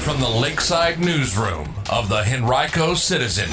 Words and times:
from 0.00 0.18
the 0.18 0.28
Lakeside 0.28 0.98
Newsroom 0.98 1.74
of 1.90 2.08
the 2.08 2.24
Henrico 2.24 2.94
Citizen. 2.94 3.50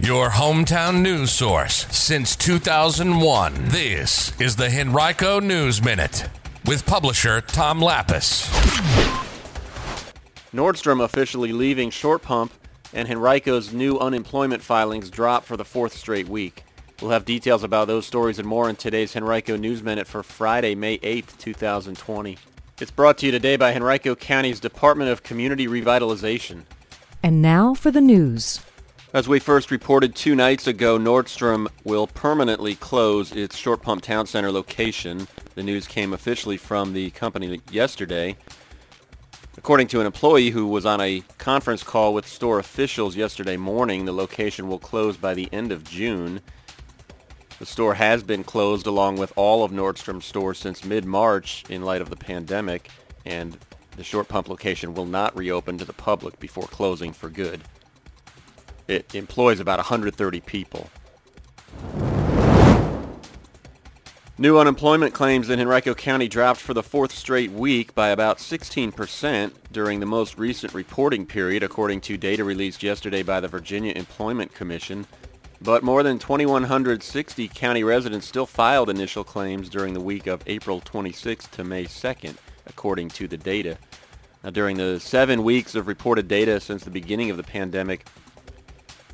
Your 0.00 0.30
hometown 0.30 1.00
news 1.00 1.30
source 1.30 1.86
since 1.96 2.34
2001. 2.34 3.68
This 3.68 4.38
is 4.40 4.56
the 4.56 4.68
Henrico 4.68 5.38
News 5.38 5.80
Minute 5.80 6.28
with 6.66 6.84
publisher 6.86 7.40
Tom 7.40 7.78
Lappas. 7.80 8.48
Nordstrom 10.52 11.04
officially 11.04 11.52
leaving 11.52 11.90
Short 11.90 12.22
Pump 12.22 12.52
and 12.92 13.06
Henrico's 13.06 13.72
new 13.72 13.96
unemployment 13.96 14.62
filings 14.62 15.08
drop 15.08 15.44
for 15.44 15.56
the 15.56 15.64
fourth 15.64 15.92
straight 15.92 16.28
week. 16.28 16.64
We'll 17.00 17.12
have 17.12 17.24
details 17.24 17.62
about 17.62 17.86
those 17.86 18.06
stories 18.06 18.40
and 18.40 18.48
more 18.48 18.68
in 18.68 18.74
today's 18.74 19.14
Henrico 19.14 19.56
News 19.56 19.84
Minute 19.84 20.08
for 20.08 20.24
Friday, 20.24 20.74
May 20.74 20.98
8th, 20.98 21.38
2020. 21.38 22.38
It's 22.80 22.90
brought 22.90 23.18
to 23.18 23.26
you 23.26 23.32
today 23.32 23.56
by 23.56 23.74
Henrico 23.74 24.14
County's 24.14 24.58
Department 24.58 25.10
of 25.10 25.22
Community 25.22 25.66
Revitalization. 25.66 26.62
And 27.22 27.42
now 27.42 27.74
for 27.74 27.90
the 27.90 28.00
news. 28.00 28.62
As 29.12 29.28
we 29.28 29.38
first 29.38 29.70
reported 29.70 30.16
two 30.16 30.34
nights 30.34 30.66
ago, 30.66 30.98
Nordstrom 30.98 31.68
will 31.84 32.06
permanently 32.06 32.74
close 32.74 33.32
its 33.32 33.54
Short 33.54 33.82
Pump 33.82 34.00
Town 34.00 34.26
Center 34.26 34.50
location. 34.50 35.28
The 35.56 35.62
news 35.62 35.86
came 35.86 36.14
officially 36.14 36.56
from 36.56 36.94
the 36.94 37.10
company 37.10 37.60
yesterday. 37.70 38.38
According 39.58 39.88
to 39.88 40.00
an 40.00 40.06
employee 40.06 40.48
who 40.48 40.66
was 40.66 40.86
on 40.86 41.02
a 41.02 41.22
conference 41.36 41.82
call 41.82 42.14
with 42.14 42.26
store 42.26 42.58
officials 42.58 43.14
yesterday 43.14 43.58
morning, 43.58 44.06
the 44.06 44.12
location 44.12 44.68
will 44.68 44.78
close 44.78 45.18
by 45.18 45.34
the 45.34 45.50
end 45.52 45.70
of 45.70 45.84
June. 45.84 46.40
The 47.60 47.66
store 47.66 47.92
has 47.92 48.22
been 48.22 48.42
closed 48.42 48.86
along 48.86 49.18
with 49.18 49.34
all 49.36 49.62
of 49.62 49.70
Nordstrom's 49.70 50.24
stores 50.24 50.58
since 50.58 50.82
mid-March 50.82 51.62
in 51.68 51.82
light 51.82 52.00
of 52.00 52.08
the 52.08 52.16
pandemic, 52.16 52.88
and 53.26 53.58
the 53.98 54.02
short 54.02 54.28
pump 54.28 54.48
location 54.48 54.94
will 54.94 55.04
not 55.04 55.36
reopen 55.36 55.76
to 55.76 55.84
the 55.84 55.92
public 55.92 56.40
before 56.40 56.64
closing 56.64 57.12
for 57.12 57.28
good. 57.28 57.60
It 58.88 59.14
employs 59.14 59.60
about 59.60 59.76
130 59.76 60.40
people. 60.40 60.88
New 64.38 64.56
unemployment 64.56 65.12
claims 65.12 65.50
in 65.50 65.60
Henrico 65.60 65.92
County 65.92 66.28
dropped 66.28 66.60
for 66.60 66.72
the 66.72 66.82
fourth 66.82 67.12
straight 67.12 67.52
week 67.52 67.94
by 67.94 68.08
about 68.08 68.38
16% 68.38 69.52
during 69.70 70.00
the 70.00 70.06
most 70.06 70.38
recent 70.38 70.72
reporting 70.72 71.26
period, 71.26 71.62
according 71.62 72.00
to 72.00 72.16
data 72.16 72.42
released 72.42 72.82
yesterday 72.82 73.22
by 73.22 73.38
the 73.38 73.48
Virginia 73.48 73.92
Employment 73.92 74.54
Commission. 74.54 75.06
But 75.62 75.82
more 75.82 76.02
than 76.02 76.18
2,160 76.18 77.48
county 77.48 77.84
residents 77.84 78.26
still 78.26 78.46
filed 78.46 78.88
initial 78.88 79.24
claims 79.24 79.68
during 79.68 79.92
the 79.92 80.00
week 80.00 80.26
of 80.26 80.42
April 80.46 80.80
26th 80.80 81.50
to 81.50 81.64
May 81.64 81.84
2nd, 81.84 82.36
according 82.66 83.10
to 83.10 83.28
the 83.28 83.36
data. 83.36 83.76
Now, 84.42 84.48
during 84.48 84.78
the 84.78 84.98
seven 84.98 85.44
weeks 85.44 85.74
of 85.74 85.86
reported 85.86 86.28
data 86.28 86.60
since 86.60 86.82
the 86.82 86.90
beginning 86.90 87.30
of 87.30 87.36
the 87.36 87.42
pandemic, 87.42 88.06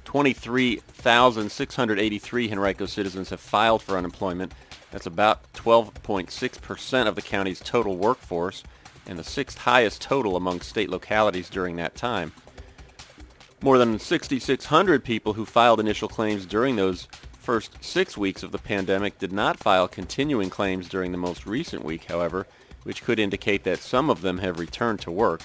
23,683 0.04 2.52
Henrico 2.52 2.86
citizens 2.86 3.30
have 3.30 3.40
filed 3.40 3.82
for 3.82 3.98
unemployment. 3.98 4.54
That's 4.92 5.06
about 5.06 5.52
12.6% 5.54 7.08
of 7.08 7.16
the 7.16 7.22
county's 7.22 7.58
total 7.58 7.96
workforce 7.96 8.62
and 9.04 9.18
the 9.18 9.24
sixth 9.24 9.58
highest 9.58 10.00
total 10.00 10.36
among 10.36 10.60
state 10.60 10.90
localities 10.90 11.50
during 11.50 11.74
that 11.76 11.96
time. 11.96 12.32
More 13.66 13.78
than 13.78 13.98
6,600 13.98 15.02
people 15.02 15.32
who 15.32 15.44
filed 15.44 15.80
initial 15.80 16.08
claims 16.08 16.46
during 16.46 16.76
those 16.76 17.08
first 17.32 17.82
six 17.82 18.16
weeks 18.16 18.44
of 18.44 18.52
the 18.52 18.58
pandemic 18.58 19.18
did 19.18 19.32
not 19.32 19.58
file 19.58 19.88
continuing 19.88 20.50
claims 20.50 20.88
during 20.88 21.10
the 21.10 21.18
most 21.18 21.46
recent 21.46 21.84
week, 21.84 22.04
however, 22.04 22.46
which 22.84 23.02
could 23.02 23.18
indicate 23.18 23.64
that 23.64 23.80
some 23.80 24.08
of 24.08 24.20
them 24.20 24.38
have 24.38 24.60
returned 24.60 25.00
to 25.00 25.10
work. 25.10 25.40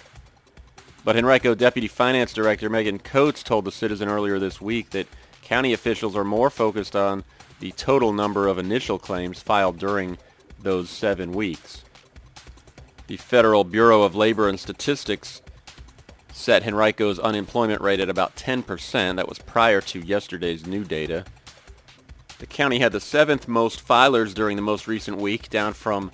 But 1.04 1.16
Henrico 1.16 1.56
Deputy 1.56 1.88
Finance 1.88 2.32
Director 2.32 2.70
Megan 2.70 3.00
Coates 3.00 3.42
told 3.42 3.66
the 3.66 3.72
Citizen 3.72 4.08
earlier 4.08 4.38
this 4.38 4.62
week 4.62 4.92
that 4.92 5.08
county 5.42 5.74
officials 5.74 6.16
are 6.16 6.24
more 6.24 6.52
focused 6.52 6.96
on 6.96 7.24
the 7.60 7.72
total 7.72 8.14
number 8.14 8.48
of 8.48 8.60
initial 8.60 9.00
claims 9.00 9.42
filed 9.42 9.80
during 9.80 10.20
those 10.62 10.92
seven 10.92 11.32
weeks. 11.32 11.84
The 13.08 13.18
Federal 13.18 13.64
Bureau 13.64 14.04
of 14.04 14.16
Labor 14.16 14.48
and 14.48 14.60
Statistics 14.60 15.42
set 16.42 16.64
Henrico's 16.64 17.20
unemployment 17.20 17.82
rate 17.82 18.00
at 18.00 18.10
about 18.10 18.36
10%. 18.36 19.16
That 19.16 19.30
was 19.30 19.40
prior 19.40 19.80
to 19.82 20.00
yesterday's 20.00 20.66
new 20.66 20.84
data. 20.84 21.26
The 22.40 22.48
county 22.48 22.80
had 22.80 22.92
the 22.92 23.00
seventh 23.00 23.48
most 23.48 23.86
filers 23.88 24.34
during 24.34 24.56
the 24.56 24.64
most 24.64 24.88
recent 24.88 25.18
week, 25.18 25.50
down 25.50 25.74
from 25.74 26.12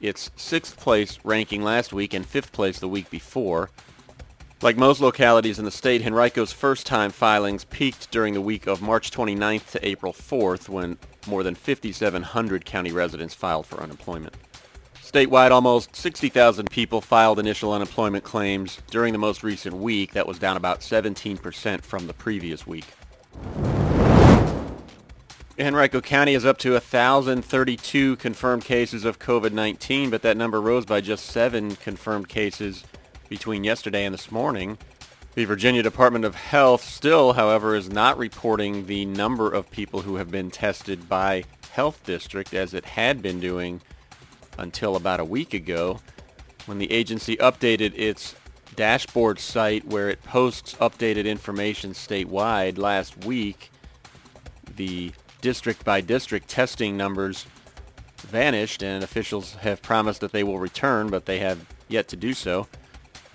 its 0.00 0.30
sixth 0.34 0.76
place 0.76 1.18
ranking 1.22 1.62
last 1.62 1.92
week 1.92 2.12
and 2.12 2.26
fifth 2.26 2.50
place 2.50 2.80
the 2.80 2.88
week 2.88 3.08
before. 3.08 3.70
Like 4.60 4.76
most 4.76 5.00
localities 5.00 5.58
in 5.58 5.64
the 5.64 5.70
state, 5.70 6.02
Henrico's 6.02 6.52
first-time 6.52 7.10
filings 7.10 7.64
peaked 7.64 8.10
during 8.10 8.34
the 8.34 8.40
week 8.40 8.66
of 8.66 8.82
March 8.82 9.10
29th 9.10 9.70
to 9.72 9.86
April 9.86 10.12
4th 10.12 10.68
when 10.68 10.98
more 11.26 11.42
than 11.42 11.54
5,700 11.54 12.64
county 12.64 12.92
residents 12.92 13.34
filed 13.34 13.66
for 13.66 13.80
unemployment. 13.80 14.34
Statewide, 15.12 15.50
almost 15.50 15.94
60,000 15.94 16.70
people 16.70 17.02
filed 17.02 17.38
initial 17.38 17.74
unemployment 17.74 18.24
claims 18.24 18.80
during 18.90 19.12
the 19.12 19.18
most 19.18 19.42
recent 19.42 19.76
week. 19.76 20.12
That 20.12 20.26
was 20.26 20.38
down 20.38 20.56
about 20.56 20.80
17% 20.80 21.82
from 21.82 22.06
the 22.06 22.14
previous 22.14 22.66
week. 22.66 22.86
Henrico 25.60 26.00
County 26.00 26.32
is 26.32 26.46
up 26.46 26.56
to 26.58 26.72
1,032 26.72 28.16
confirmed 28.16 28.64
cases 28.64 29.04
of 29.04 29.18
COVID-19, 29.18 30.10
but 30.10 30.22
that 30.22 30.38
number 30.38 30.62
rose 30.62 30.86
by 30.86 31.02
just 31.02 31.26
seven 31.26 31.76
confirmed 31.76 32.30
cases 32.30 32.82
between 33.28 33.64
yesterday 33.64 34.06
and 34.06 34.14
this 34.14 34.32
morning. 34.32 34.78
The 35.34 35.44
Virginia 35.44 35.82
Department 35.82 36.24
of 36.24 36.36
Health 36.36 36.84
still, 36.84 37.34
however, 37.34 37.74
is 37.76 37.90
not 37.90 38.16
reporting 38.16 38.86
the 38.86 39.04
number 39.04 39.52
of 39.52 39.70
people 39.70 40.00
who 40.00 40.16
have 40.16 40.30
been 40.30 40.50
tested 40.50 41.06
by 41.06 41.44
health 41.72 42.02
district 42.02 42.54
as 42.54 42.72
it 42.72 42.86
had 42.86 43.20
been 43.20 43.40
doing 43.40 43.82
until 44.58 44.96
about 44.96 45.20
a 45.20 45.24
week 45.24 45.54
ago 45.54 46.00
when 46.66 46.78
the 46.78 46.90
agency 46.92 47.36
updated 47.36 47.92
its 47.96 48.34
dashboard 48.76 49.38
site 49.38 49.84
where 49.86 50.08
it 50.08 50.22
posts 50.22 50.74
updated 50.74 51.24
information 51.26 51.92
statewide 51.92 52.78
last 52.78 53.24
week. 53.24 53.70
The 54.76 55.12
district 55.40 55.84
by 55.84 56.00
district 56.00 56.48
testing 56.48 56.96
numbers 56.96 57.46
vanished 58.18 58.82
and 58.82 59.02
officials 59.02 59.54
have 59.56 59.82
promised 59.82 60.20
that 60.20 60.32
they 60.32 60.44
will 60.44 60.58
return, 60.58 61.08
but 61.08 61.26
they 61.26 61.40
have 61.40 61.66
yet 61.88 62.08
to 62.08 62.16
do 62.16 62.32
so. 62.32 62.68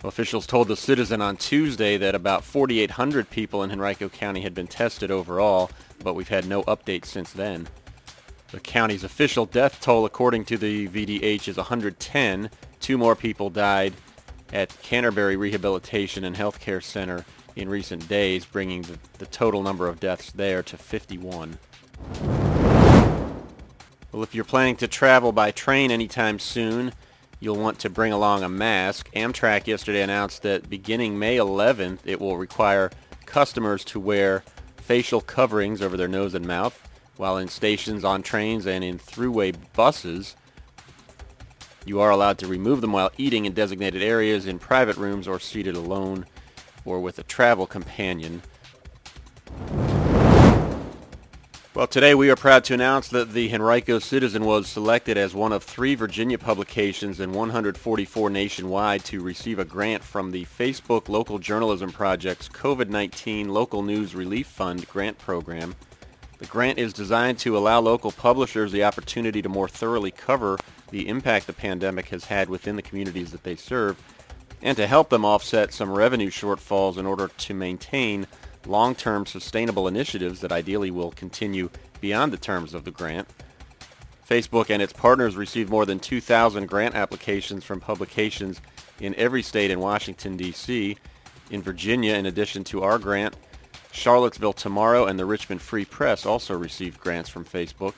Officials 0.04 0.48
told 0.48 0.68
the 0.68 0.78
Citizen 0.78 1.22
on 1.22 1.38
Tuesday 1.38 1.98
that 1.98 2.16
about 2.16 2.44
4,800 2.44 3.30
people 3.30 3.64
in 3.64 3.72
Henrico 3.72 4.10
County 4.10 4.42
had 4.42 4.54
been 4.54 4.68
tested 4.68 5.12
overall, 5.12 5.70
but 6.04 6.14
we've 6.14 6.30
had 6.30 6.46
no 6.46 6.64
updates 6.64 7.06
since 7.06 7.34
then. 7.34 7.68
The 8.52 8.60
county's 8.62 9.04
official 9.04 9.46
death 9.46 9.82
toll, 9.82 10.06
according 10.06 10.46
to 10.46 10.58
the 10.58 10.88
VDH, 10.88 11.50
is 11.50 11.58
110. 11.58 12.50
Two 12.80 12.98
more 12.98 13.14
people 13.14 13.50
died 13.50 13.94
at 14.54 14.82
Canterbury 14.82 15.36
Rehabilitation 15.36 16.24
and 16.24 16.34
Healthcare 16.34 16.82
Center 16.82 17.26
in 17.58 17.68
recent 17.68 18.08
days, 18.08 18.46
bringing 18.46 18.84
the, 18.84 19.00
the 19.18 19.26
total 19.26 19.64
number 19.64 19.90
of 19.90 20.00
deaths 20.00 20.32
there 20.32 20.64
to 20.64 20.78
51. 20.78 21.58
Well, 24.14 24.24
if 24.24 24.34
you're 24.34 24.46
planning 24.46 24.78
to 24.78 24.88
travel 24.88 25.34
by 25.34 25.52
train 25.52 25.92
anytime 25.92 26.40
soon, 26.40 26.94
you'll 27.42 27.58
want 27.58 27.80
to 27.80 27.90
bring 27.90 28.14
along 28.14 28.44
a 28.44 28.50
mask. 28.50 29.12
Amtrak 29.14 29.68
yesterday 29.68 30.02
announced 30.02 30.44
that 30.44 30.70
beginning 30.70 31.20
May 31.20 31.36
11th, 31.36 32.00
it 32.06 32.22
will 32.22 32.38
require 32.38 32.92
customers 33.26 33.84
to 33.86 34.00
wear 34.00 34.46
facial 34.78 35.20
coverings 35.20 35.82
over 35.82 35.98
their 35.98 36.08
nose 36.08 36.34
and 36.34 36.48
mouth 36.48 36.87
while 37.18 37.38
in 37.38 37.48
stations, 37.48 38.04
on 38.04 38.24
trains, 38.24 38.66
and 38.66 38.84
in 38.84 38.98
Thruway 38.98 39.56
buses. 39.74 40.36
You 41.86 42.00
are 42.02 42.12
allowed 42.12 42.38
to 42.40 42.48
remove 42.48 42.82
them 42.82 42.92
while 42.92 43.12
eating 43.18 43.46
in 43.46 43.54
designated 43.54 44.02
areas, 44.02 44.46
in 44.46 44.60
private 44.60 44.98
rooms, 44.98 45.28
or 45.28 45.40
seated 45.40 45.76
alone 45.76 46.26
or 46.88 47.00
with 47.00 47.20
a 47.20 47.24
travel 47.24 47.68
companion. 47.68 48.42
Well, 51.76 51.86
today 51.86 52.16
we 52.16 52.32
are 52.32 52.36
proud 52.36 52.64
to 52.66 52.74
announce 52.74 53.08
that 53.10 53.34
the 53.34 53.54
Henrico 53.54 54.00
Citizen 54.00 54.46
was 54.46 54.68
selected 54.68 55.16
as 55.16 55.36
one 55.36 55.52
of 55.52 55.64
three 55.64 55.94
Virginia 55.94 56.40
publications 56.40 57.20
and 57.20 57.36
144 57.36 58.32
nationwide 58.32 59.04
to 59.06 59.22
receive 59.22 59.60
a 59.60 59.66
grant 59.66 60.04
from 60.04 60.32
the 60.32 60.46
Facebook 60.46 61.08
Local 61.08 61.38
Journalism 61.38 61.92
Project's 61.92 62.50
COVID-19 62.50 63.50
Local 63.50 63.84
News 63.84 64.16
Relief 64.16 64.48
Fund 64.48 64.88
grant 64.88 65.20
program. 65.20 65.76
The 66.40 66.46
grant 66.46 66.78
is 66.78 66.94
designed 66.94 67.40
to 67.40 67.58
allow 67.58 67.80
local 67.80 68.12
publishers 68.12 68.72
the 68.72 68.84
opportunity 68.84 69.42
to 69.42 69.50
more 69.50 69.68
thoroughly 69.68 70.12
cover 70.12 70.58
the 70.92 71.08
impact 71.08 71.48
the 71.48 71.54
pandemic 71.54 72.10
has 72.10 72.26
had 72.26 72.50
within 72.50 72.76
the 72.76 72.82
communities 72.82 73.32
that 73.32 73.44
they 73.44 73.56
serve 73.56 74.02
and 74.62 74.78
to 74.78 74.88
help 74.88 75.10
them 75.10 75.26
offset 75.26 75.74
some 75.74 75.92
revenue 75.92 76.30
shortfalls 76.30 76.98
in 76.98 77.06
order 77.06 77.30
to 77.38 77.54
maintain 77.54 78.28
long-term 78.66 79.26
sustainable 79.26 79.88
initiatives 79.88 80.42
that 80.42 80.52
ideally 80.52 80.92
will 80.92 81.12
continue 81.12 81.70
beyond 82.02 82.34
the 82.34 82.38
terms 82.38 82.74
of 82.74 82.84
the 82.84 82.92
grant. 82.92 83.28
Facebook 84.28 84.70
and 84.70 84.82
its 84.82 84.94
partners 84.94 85.36
received 85.36 85.70
more 85.70 85.86
than 85.86 86.00
2,000 86.00 86.68
grant 86.68 86.96
applications 86.96 87.64
from 87.64 87.80
publications 87.80 88.62
in 89.00 89.16
every 89.16 89.42
state 89.42 89.72
in 89.72 89.80
Washington, 89.80 90.36
D.C. 90.36 90.98
In 91.50 91.62
Virginia, 91.62 92.16
in 92.16 92.26
addition 92.26 92.64
to 92.66 92.84
our 92.84 93.00
grant, 93.00 93.36
Charlottesville 93.98 94.54
Tomorrow 94.54 95.08
and 95.08 95.18
the 95.18 95.26
Richmond 95.26 95.60
Free 95.60 95.84
Press 95.84 96.24
also 96.24 96.56
received 96.56 97.00
grants 97.00 97.32
from 97.32 97.44
Facebook. 97.44 97.96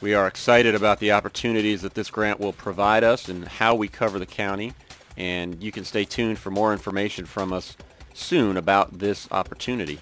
We 0.00 0.14
are 0.14 0.26
excited 0.26 0.74
about 0.74 0.98
the 0.98 1.12
opportunities 1.12 1.82
that 1.82 1.92
this 1.92 2.08
grant 2.08 2.40
will 2.40 2.54
provide 2.54 3.04
us 3.04 3.28
and 3.28 3.46
how 3.46 3.74
we 3.74 3.86
cover 3.86 4.18
the 4.18 4.24
county, 4.24 4.72
and 5.18 5.62
you 5.62 5.72
can 5.72 5.84
stay 5.84 6.06
tuned 6.06 6.38
for 6.38 6.50
more 6.50 6.72
information 6.72 7.26
from 7.26 7.52
us 7.52 7.76
soon 8.14 8.56
about 8.56 8.98
this 8.98 9.28
opportunity. 9.30 10.00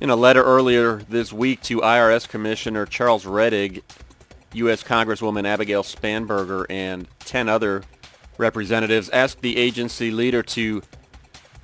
In 0.00 0.10
a 0.10 0.16
letter 0.16 0.42
earlier 0.42 0.96
this 1.08 1.32
week 1.32 1.62
to 1.62 1.80
IRS 1.80 2.28
Commissioner 2.28 2.86
Charles 2.86 3.24
Rettig, 3.24 3.82
U.S. 4.52 4.82
Congresswoman 4.82 5.46
Abigail 5.46 5.84
Spanberger 5.84 6.66
and 6.68 7.06
10 7.20 7.48
other 7.48 7.84
representatives 8.36 9.08
asked 9.10 9.42
the 9.42 9.56
agency 9.56 10.10
leader 10.10 10.42
to 10.42 10.82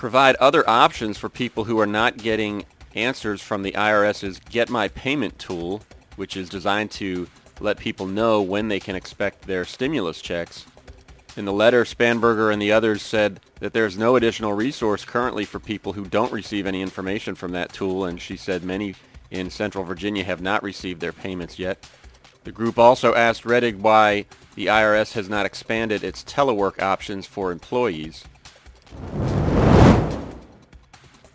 provide 0.05 0.37
other 0.37 0.69
options 0.69 1.17
for 1.17 1.31
people 1.31 1.65
who 1.65 1.81
are 1.81 1.87
not 1.87 2.19
getting 2.19 2.63
answers 2.95 3.41
from 3.41 3.63
the 3.63 3.73
IRS's 3.73 4.39
Get 4.39 4.69
My 4.69 4.87
Payment 4.89 5.39
tool, 5.39 5.81
which 6.17 6.37
is 6.37 6.51
designed 6.51 6.91
to 6.91 7.27
let 7.59 7.79
people 7.79 8.07
know 8.07 8.43
when 8.43 8.69
they 8.69 8.79
can 8.79 8.97
expect 8.97 9.47
their 9.47 9.65
stimulus 9.65 10.21
checks. 10.21 10.67
In 11.39 11.47
the 11.47 11.55
letter, 11.55 11.85
Spanberger 11.85 12.53
and 12.53 12.61
the 12.61 12.71
others 12.71 13.01
said 13.01 13.41
that 13.61 13.73
there's 13.73 13.97
no 13.97 14.15
additional 14.15 14.53
resource 14.53 15.07
currently 15.07 15.47
for 15.47 15.59
people 15.59 15.95
who 15.95 16.05
don't 16.05 16.31
receive 16.31 16.67
any 16.67 16.83
information 16.83 17.35
from 17.35 17.53
that 17.53 17.73
tool, 17.73 18.05
and 18.05 18.21
she 18.21 18.37
said 18.37 18.63
many 18.63 18.97
in 19.31 19.49
Central 19.49 19.85
Virginia 19.85 20.25
have 20.25 20.43
not 20.43 20.63
received 20.63 21.01
their 21.01 21.15
payments 21.15 21.59
yet. 21.59 21.89
The 22.45 22.53
group 22.53 22.79
also 22.79 23.15
asked 23.15 23.45
Rettig 23.45 23.79
why 23.79 24.27
the 24.55 24.67
IRS 24.67 25.15
has 25.15 25.31
not 25.31 25.47
expanded 25.47 26.05
its 26.05 26.23
telework 26.23 26.83
options 26.83 27.27
for 27.27 27.51
employees. 27.51 28.25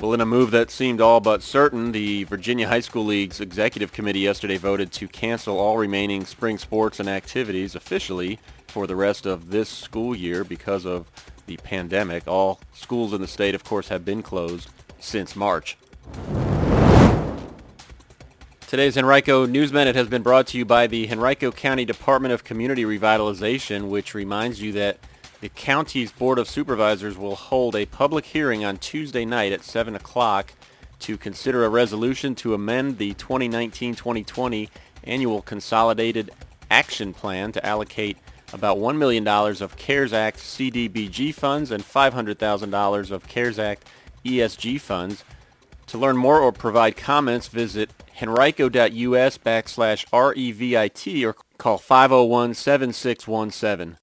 Well, 0.01 0.13
in 0.13 0.21
a 0.21 0.25
move 0.25 0.51
that 0.51 0.71
seemed 0.71 1.01
all 1.01 1.19
but 1.19 1.43
certain, 1.43 1.91
the 1.91 2.23
Virginia 2.23 2.69
High 2.69 2.79
School 2.79 3.03
League's 3.03 3.41
executive 3.41 3.91
committee 3.91 4.21
yesterday 4.21 4.55
voted 4.55 4.93
to 4.93 5.09
cancel 5.09 5.59
all 5.59 5.77
remaining 5.77 6.25
spring 6.25 6.57
sports 6.57 7.01
and 7.01 7.09
activities 7.09 7.75
officially 7.75 8.39
for 8.65 8.87
the 8.87 8.95
rest 8.95 9.25
of 9.25 9.49
this 9.49 9.67
school 9.67 10.15
year 10.15 10.45
because 10.45 10.85
of 10.85 11.11
the 11.47 11.57
pandemic. 11.57 12.25
All 12.29 12.61
schools 12.73 13.11
in 13.11 13.19
the 13.19 13.27
state, 13.27 13.53
of 13.53 13.65
course, 13.65 13.89
have 13.89 14.05
been 14.05 14.23
closed 14.23 14.69
since 14.99 15.35
March. 15.35 15.77
Today's 18.67 18.97
Henrico 18.97 19.45
News 19.45 19.73
Minute 19.73 19.97
has 19.97 20.07
been 20.07 20.23
brought 20.23 20.47
to 20.47 20.57
you 20.57 20.63
by 20.63 20.87
the 20.87 21.11
Henrico 21.11 21.51
County 21.51 21.83
Department 21.83 22.33
of 22.33 22.45
Community 22.45 22.85
Revitalization, 22.85 23.89
which 23.89 24.13
reminds 24.13 24.61
you 24.61 24.71
that 24.71 24.97
the 25.41 25.49
county's 25.49 26.11
Board 26.11 26.37
of 26.37 26.49
Supervisors 26.49 27.17
will 27.17 27.35
hold 27.35 27.75
a 27.75 27.85
public 27.85 28.25
hearing 28.25 28.65
on 28.65 28.77
Tuesday 28.77 29.25
night 29.25 29.53
at 29.53 29.63
7 29.63 29.95
o'clock 29.95 30.53
to 30.99 31.17
consider 31.17 31.63
a 31.63 31.69
resolution 31.69 32.35
to 32.35 32.53
amend 32.53 32.97
the 32.97 33.13
2019-2020 33.13 34.67
annual 35.05 35.41
consolidated 35.41 36.29
action 36.69 37.13
plan 37.13 37.53
to 37.53 37.65
allocate 37.65 38.17
about 38.51 38.77
$1 38.77 38.97
million 38.97 39.25
of 39.27 39.77
CARES 39.77 40.11
Act 40.11 40.39
CDBG 40.39 41.33
funds 41.33 41.71
and 41.71 41.83
$500,000 41.83 43.11
of 43.11 43.27
CARES 43.27 43.59
Act 43.59 43.85
ESG 44.25 44.81
funds. 44.81 45.23
To 45.87 45.97
learn 45.97 46.17
more 46.17 46.41
or 46.41 46.51
provide 46.51 46.97
comments, 46.97 47.47
visit 47.47 47.91
henrico.us 48.21 49.37
backslash 49.37 50.05
REVIT 50.11 51.25
or 51.25 51.37
call 51.57 51.79
501-7617. 51.79 53.95